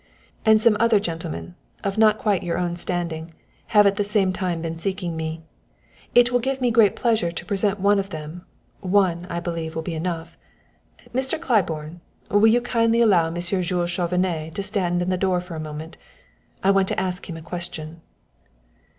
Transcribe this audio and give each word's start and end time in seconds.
"And 0.47 0.59
some 0.59 0.75
other 0.79 0.99
gentlemen, 0.99 1.53
of 1.83 1.95
not 1.95 2.17
quite 2.17 2.41
your 2.41 2.57
own 2.57 2.75
standing, 2.75 3.35
have 3.67 3.85
at 3.85 3.97
the 3.97 4.03
same 4.03 4.33
time 4.33 4.63
been 4.63 4.79
seeking 4.79 5.15
me. 5.15 5.43
It 6.15 6.31
will 6.31 6.39
give 6.39 6.59
me 6.59 6.71
great 6.71 6.95
pleasure 6.95 7.29
to 7.29 7.45
present 7.45 7.79
one 7.79 7.99
of 7.99 8.09
them 8.09 8.43
one, 8.79 9.27
I 9.29 9.39
believe, 9.39 9.75
will 9.75 9.83
be 9.83 9.93
enough. 9.93 10.37
Mr. 11.13 11.39
Claiborne, 11.39 12.01
will 12.31 12.47
you 12.47 12.61
kindly 12.61 12.99
allow 13.01 13.29
Monsieur 13.29 13.61
Jules 13.61 13.91
Chauvenet 13.91 14.55
to 14.55 14.63
stand 14.63 15.03
in 15.03 15.11
the 15.11 15.17
door 15.21 15.39
for 15.39 15.53
a 15.53 15.59
moment? 15.59 15.97
I 16.63 16.71
want 16.71 16.87
to 16.87 16.99
ask 16.99 17.29
him 17.29 17.37
a 17.37 17.43
question." 17.43 18.01